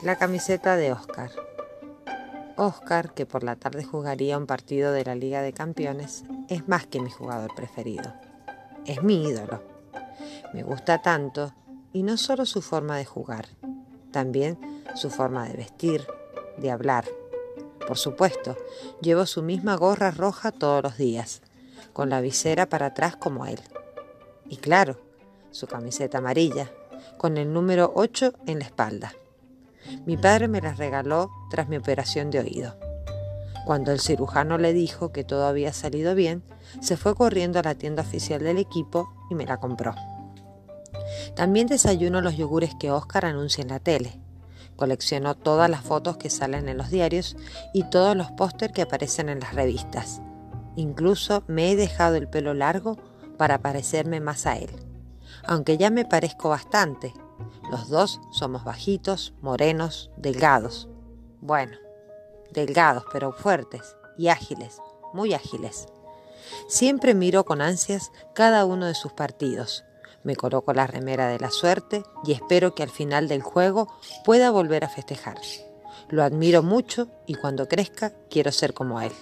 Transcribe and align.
La 0.00 0.14
camiseta 0.14 0.76
de 0.76 0.92
Oscar. 0.92 1.32
Oscar, 2.54 3.14
que 3.14 3.26
por 3.26 3.42
la 3.42 3.56
tarde 3.56 3.82
jugaría 3.82 4.38
un 4.38 4.46
partido 4.46 4.92
de 4.92 5.04
la 5.04 5.16
Liga 5.16 5.42
de 5.42 5.52
Campeones, 5.52 6.24
es 6.48 6.68
más 6.68 6.86
que 6.86 7.00
mi 7.00 7.10
jugador 7.10 7.52
preferido. 7.56 8.14
Es 8.86 9.02
mi 9.02 9.24
ídolo. 9.24 9.60
Me 10.54 10.62
gusta 10.62 11.02
tanto, 11.02 11.52
y 11.92 12.04
no 12.04 12.16
solo 12.16 12.46
su 12.46 12.62
forma 12.62 12.96
de 12.96 13.06
jugar, 13.06 13.48
también 14.12 14.84
su 14.94 15.10
forma 15.10 15.48
de 15.48 15.56
vestir, 15.56 16.06
de 16.58 16.70
hablar. 16.70 17.04
Por 17.84 17.98
supuesto, 17.98 18.56
llevo 19.00 19.26
su 19.26 19.42
misma 19.42 19.74
gorra 19.74 20.12
roja 20.12 20.52
todos 20.52 20.80
los 20.80 20.96
días, 20.96 21.42
con 21.92 22.08
la 22.08 22.20
visera 22.20 22.68
para 22.68 22.86
atrás 22.86 23.16
como 23.16 23.46
él. 23.46 23.60
Y 24.48 24.58
claro, 24.58 25.00
su 25.50 25.66
camiseta 25.66 26.18
amarilla, 26.18 26.70
con 27.16 27.36
el 27.36 27.52
número 27.52 27.90
8 27.96 28.32
en 28.46 28.60
la 28.60 28.64
espalda. 28.64 29.12
Mi 30.06 30.16
padre 30.16 30.48
me 30.48 30.60
las 30.60 30.78
regaló 30.78 31.30
tras 31.50 31.68
mi 31.68 31.76
operación 31.76 32.30
de 32.30 32.40
oído. 32.40 32.76
Cuando 33.66 33.92
el 33.92 34.00
cirujano 34.00 34.56
le 34.56 34.72
dijo 34.72 35.12
que 35.12 35.24
todo 35.24 35.46
había 35.46 35.72
salido 35.72 36.14
bien, 36.14 36.42
se 36.80 36.96
fue 36.96 37.14
corriendo 37.14 37.58
a 37.58 37.62
la 37.62 37.74
tienda 37.74 38.02
oficial 38.02 38.42
del 38.42 38.58
equipo 38.58 39.08
y 39.30 39.34
me 39.34 39.44
la 39.44 39.58
compró. 39.58 39.94
También 41.34 41.66
desayuno 41.66 42.20
los 42.20 42.36
yogures 42.36 42.74
que 42.78 42.90
Oscar 42.90 43.26
anuncia 43.26 43.62
en 43.62 43.68
la 43.68 43.80
tele. 43.80 44.20
Coleccionó 44.76 45.34
todas 45.34 45.68
las 45.68 45.82
fotos 45.82 46.16
que 46.16 46.30
salen 46.30 46.68
en 46.68 46.78
los 46.78 46.90
diarios 46.90 47.36
y 47.74 47.84
todos 47.84 48.16
los 48.16 48.30
póster 48.30 48.72
que 48.72 48.82
aparecen 48.82 49.28
en 49.28 49.40
las 49.40 49.54
revistas. 49.54 50.22
Incluso 50.76 51.42
me 51.46 51.70
he 51.70 51.76
dejado 51.76 52.16
el 52.16 52.28
pelo 52.28 52.54
largo 52.54 52.96
para 53.36 53.58
parecerme 53.58 54.20
más 54.20 54.46
a 54.46 54.56
él. 54.56 54.70
Aunque 55.44 55.76
ya 55.76 55.90
me 55.90 56.04
parezco 56.04 56.48
bastante, 56.48 57.12
los 57.70 57.88
dos 57.88 58.20
somos 58.30 58.64
bajitos, 58.64 59.34
morenos, 59.40 60.10
delgados. 60.16 60.88
Bueno, 61.40 61.76
delgados 62.52 63.04
pero 63.12 63.32
fuertes 63.32 63.96
y 64.16 64.28
ágiles, 64.28 64.80
muy 65.12 65.34
ágiles. 65.34 65.86
Siempre 66.66 67.14
miro 67.14 67.44
con 67.44 67.60
ansias 67.60 68.10
cada 68.34 68.64
uno 68.64 68.86
de 68.86 68.94
sus 68.94 69.12
partidos. 69.12 69.84
Me 70.22 70.36
coloco 70.36 70.72
la 70.72 70.86
remera 70.86 71.28
de 71.28 71.38
la 71.38 71.50
suerte 71.50 72.02
y 72.24 72.32
espero 72.32 72.74
que 72.74 72.82
al 72.82 72.90
final 72.90 73.28
del 73.28 73.42
juego 73.42 73.88
pueda 74.24 74.50
volver 74.50 74.84
a 74.84 74.88
festejar. 74.88 75.38
Lo 76.08 76.22
admiro 76.22 76.62
mucho 76.62 77.08
y 77.26 77.34
cuando 77.34 77.68
crezca 77.68 78.12
quiero 78.30 78.50
ser 78.50 78.74
como 78.74 79.00
él. 79.00 79.12